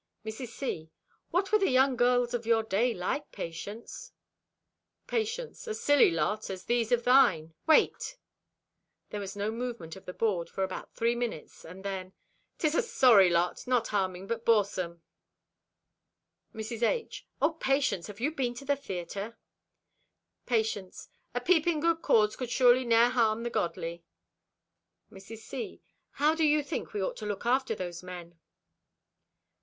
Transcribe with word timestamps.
Mrs. 0.25 0.47
C.—"What 0.47 1.51
were 1.51 1.59
the 1.59 1.69
young 1.69 1.95
girls 1.95 2.33
of 2.33 2.47
your 2.47 2.63
day 2.63 2.91
like, 2.91 3.31
Patience?" 3.31 4.11
Patience.—"A 5.05 5.75
silly 5.75 6.09
lot, 6.09 6.49
as 6.49 6.65
these 6.65 6.91
of 6.91 7.03
thine. 7.03 7.53
Wait!" 7.67 8.17
There 9.11 9.19
was 9.19 9.35
no 9.35 9.51
movement 9.51 9.95
of 9.95 10.05
the 10.07 10.13
board 10.13 10.49
for 10.49 10.63
about 10.63 10.91
three 10.95 11.13
minutes, 11.13 11.63
and 11.63 11.85
then: 11.85 12.13
"'Tis 12.57 12.73
a 12.73 12.81
sorry 12.81 13.29
lot, 13.29 13.67
not 13.67 13.89
harming 13.89 14.25
but 14.25 14.43
boresome!" 14.43 15.03
Mrs. 16.51 16.81
H.—"Oh, 16.81 17.53
Patience, 17.53 18.07
have 18.07 18.19
you 18.19 18.31
been 18.31 18.55
to 18.55 18.65
the 18.65 18.75
theater?" 18.75 19.37
Patience.—"A 20.47 21.41
peep 21.41 21.67
in 21.67 21.79
good 21.79 22.01
cause 22.01 22.35
could 22.35 22.49
surely 22.49 22.85
ne'er 22.85 23.09
harm 23.09 23.43
the 23.43 23.51
godly." 23.51 24.03
Mrs. 25.11 25.41
C.—"How 25.43 26.33
do 26.33 26.43
you 26.43 26.63
think 26.63 26.91
we 26.91 27.03
ought 27.03 27.17
to 27.17 27.27
look 27.27 27.45
after 27.45 27.75
those 27.75 28.01
men?" 28.01 28.39